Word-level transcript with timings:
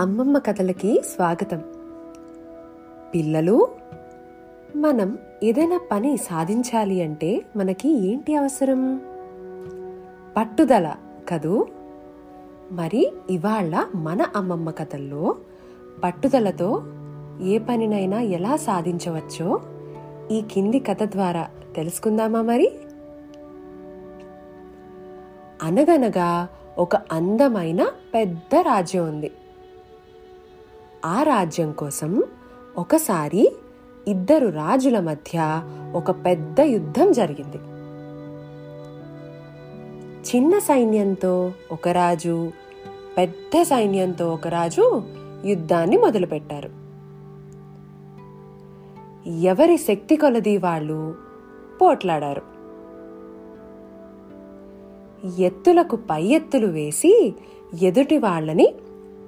అమ్మమ్మ 0.00 0.38
కథలకి 0.38 1.02
స్వాగతం. 1.14 1.64
పిల్లలు 3.14 3.68
మనం 4.76 5.18
ఏదైనా 5.42 5.80
పని 5.92 6.16
సాధించాలి 6.16 7.02
అంటే 7.02 7.42
మనకి 7.56 8.08
ఏంటి 8.08 8.36
అవసరం? 8.36 9.00
పట్టుదల 10.36 10.94
కదూ? 11.28 11.66
మరి 12.72 13.12
ఇవాళ 13.30 13.86
మన 13.94 14.22
అమ్మమ్మ 14.36 14.70
కథల్లో 14.70 15.36
పట్టుదలతో 16.04 16.82
ఏ 17.42 17.58
పనినైనా 17.58 18.20
ఎలా 18.20 18.56
సాధించవచ్చో 18.56 19.60
ఈ 20.30 20.40
కింది 20.52 20.78
కథ 20.78 21.02
ద్వారా 21.02 21.50
తెలుసుకుందామా 21.76 22.42
మరి? 22.42 22.72
అనగనగా 25.62 26.48
ఒక 26.78 26.96
అందమైన 26.96 27.86
పెద్ద 28.14 28.54
రాజ్యం 28.54 29.08
ఉంది. 29.08 29.30
ఆ 31.04 31.22
రాజ్యం 31.22 31.72
కోసం 31.72 32.22
ఒకసారి 32.78 33.52
ఇద్దరు 34.08 34.48
రాజుల 34.48 35.00
మధ్య 35.00 35.62
ఒక 35.94 36.10
పెద్ద 36.10 36.60
యుద్ధం 36.60 37.12
జరిగింది. 37.12 37.56
చిన్న 40.28 40.58
సైన్యంతో 40.58 41.52
ఒక 41.72 41.88
రాజు 41.88 42.52
పెద్ద 43.18 43.62
సైన్యంతో 43.62 44.32
ఒక 44.32 44.48
రాజు 44.48 45.02
యుద్ధాన్ని 45.44 45.96
మొదలుపెట్టారు. 45.96 46.70
ఎవరి 49.28 49.76
శక్తి 49.76 50.16
కొలది 50.16 50.58
వాళ్ళు 50.58 51.14
పోట్లాడారు. 51.82 52.42
ఎత్తులకు 55.38 55.96
పై 55.96 56.24
ఎత్తులు 56.24 56.66
వేసి 56.66 57.34
ఎదుటి 57.82 58.18
వాళ్ళని 58.18 58.74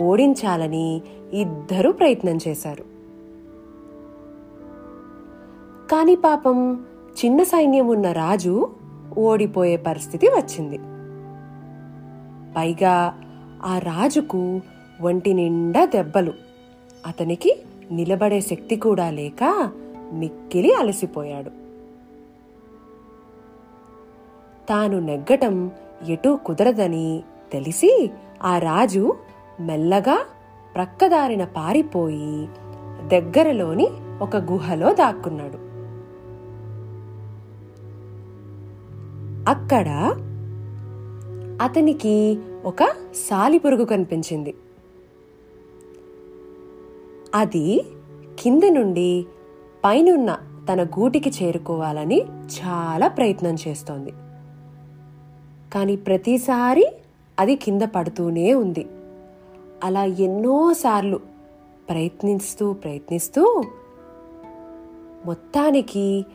ఓడించాలని 0.00 1.02
ఇద్దరూ 1.32 1.92
ప్రయత్నం 1.92 2.38
చేశారు. 2.48 2.82
కాని 5.90 6.16
పాపం 6.16 6.74
చిన్న 7.24 7.42
సైన్యం 7.42 7.88
ఉన్న 7.88 8.12
రాజు 8.12 8.70
ఓడిపోయే 9.18 9.76
పరిస్థితి 9.76 10.26
వచ్చింది. 10.26 10.78
పైగా 12.56 13.18
ఆ 13.64 13.78
రాజుకు 13.78 14.60
ఒంటి 15.00 15.34
నిండా 15.34 15.84
దెబ్బలు. 15.84 16.32
అతనికి 17.06 17.58
నిలబడే 17.92 18.40
శక్తి 18.40 18.76
కూడా 18.76 19.10
లేక 19.10 19.70
మిక్కిలి 20.12 20.74
అలసిపోయాడు. 20.74 21.50
తాను 24.68 25.00
నెగ్గటం 25.00 25.70
ఎటూ 26.08 26.36
కుదరదని 26.36 27.22
తెలిసి 27.52 28.10
ఆ 28.42 28.58
రాజు 28.58 29.14
మెల్లగా 29.60 30.24
ప్రక్కదారిన 30.74 31.44
పారిపోయి 31.44 32.48
దగ్గరలోని 33.08 33.88
ఒక 34.20 34.36
గుహలో 34.36 34.94
దాక్కున్నాడు. 34.94 35.72
అక్కడ 39.50 39.88
అతనికి 41.62 42.38
ఒక 42.64 42.84
సాలిపురుగు 43.14 43.84
కనిపించింది. 43.84 44.54
అది 47.34 47.84
కింద 48.40 48.62
నుండి 48.68 49.26
పైనున్న 49.84 50.38
తన 50.72 50.84
గూటికి 50.84 51.30
చేరుకోవాలని 51.30 52.22
చాలా 52.60 53.08
ప్రయత్నం 53.08 53.56
చేస్తోంది. 53.68 54.10
కానీ 55.74 55.96
ప్రతిసారి 55.96 56.92
అది 57.40 57.56
కింద 57.56 57.82
పడుతూనే 57.82 58.54
ఉంది. 58.54 58.86
అలా 59.82 60.04
ఎన్నోసార్లు 60.04 61.20
ప్రయత్నిస్తూ 61.88 62.72
ప్రయత్నిస్తూ 62.72 63.64
మొత్తానికి 65.26 66.26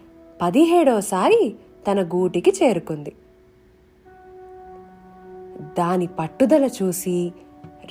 పదిహేడోసారి 0.42 1.56
తన 1.88 2.04
గూటికి 2.04 2.54
చేరుకుంది. 2.64 3.14
దాని 5.78 6.08
పట్టుదల 6.08 6.70
చూసి 6.84 7.32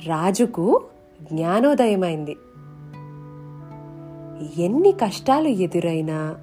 రాజుకు 0.07 0.81
జ్ఞానోదయమైంది. 1.21 2.35
ఎన్ని 4.63 4.91
కష్టాలు 4.91 5.47
ఎదురైనా 5.47 6.37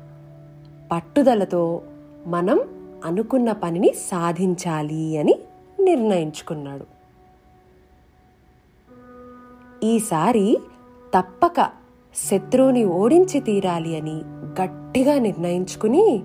పట్టుదలతో 0.93 1.83
మనం 2.27 2.61
అనుకున్న 3.05 3.53
పనిని 3.53 3.95
సాధించాలి 3.97 5.19
అని 5.19 5.39
నిర్ణయించుకున్నాడు. 5.81 7.04
ఈసారి 9.85 10.59
తప్పక 11.15 11.71
శత్రువుని 12.15 12.85
ఓడించి 12.85 13.41
తీరాలి 13.41 14.01
అని 14.01 14.23
గట్టిగా 14.63 15.19
నిర్ణయించుకుని 15.19 16.23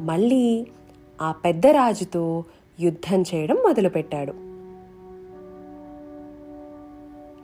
మళ్ళీ 0.00 0.66
ఆ 1.22 1.32
పెద్ద 1.32 1.66
రాజుతో 1.66 2.44
యుద్ధం 2.80 3.22
చేయడం 3.22 3.56
మొదలుపెట్టాడు. 3.56 4.32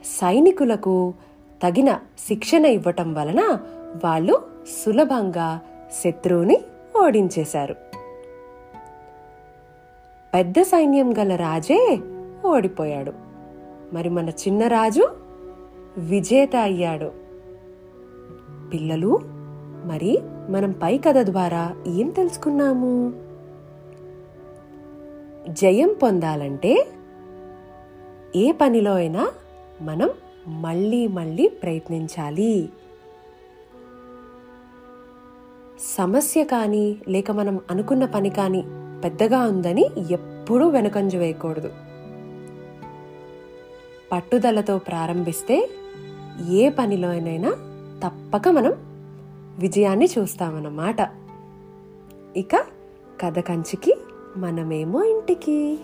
సైనికులకు 0.04 1.15
తగిన 1.62 2.00
శిక్షణ 2.28 2.65
ఇవ్వటం 2.65 3.15
వలన 3.15 3.59
వాళ్ళు 4.04 4.43
సులభంగా 4.84 5.60
శత్రువుని 6.04 6.60
ఓడించేశారు. 7.04 7.77
పెద్ద 10.34 10.62
సైన్యం 10.62 11.19
గల 11.19 11.37
రాజే 11.37 11.98
ఓడిపోయాడు. 12.44 13.12
మరి 13.93 14.09
మన 14.09 14.28
చిన్న 14.28 14.66
రాజు 14.66 15.25
విజేత 15.99 16.57
అయ్యాడు. 16.57 17.12
పిల్లలు 18.73 19.21
మరి 19.84 20.19
మనం 20.51 20.73
పై 20.73 20.99
కథ 20.99 21.17
ద్వారా 21.19 21.77
ఏం 21.87 22.11
తెలుసుకున్నాము? 22.11 23.12
జయం 25.49 25.97
పొందాలంటే 26.03 26.87
ఏ 28.37 28.53
పనిలో 28.53 28.95
అయినా 28.95 29.31
మనం 29.81 30.11
మళ్ళీ 30.49 31.09
మళ్ళీ 31.09 31.49
ప్రయత్నించాలి. 31.49 32.69
సమస్య 35.81 36.45
కానీ 36.45 36.97
లేక 37.09 37.31
మనం 37.31 37.61
అనుకున్న 37.71 38.05
పని 38.05 38.31
కానీ 38.31 38.65
పెద్దగా 39.05 39.39
ఉందని 39.39 39.87
ఎప్పుడూ 40.11 40.69
వెనుకంజ 40.69 41.17
వేయకూడదు. 41.17 41.73
పట్టుదలతో 44.13 44.78
ప్రారంభిస్తే 44.78 45.71
ఏ 46.44 46.69
పనిలోనైనా 46.69 47.50
తప్పక 48.04 48.48
మనం 48.48 48.72
విజయాన్ని 49.58 50.08
చూస్తామన్నమాట. 50.19 50.97
ఇక 52.36 52.56
కథ 53.20 53.38
కంచికి 53.38 53.94
మనమేమో 54.36 55.04
ఇంటికి. 55.04 55.78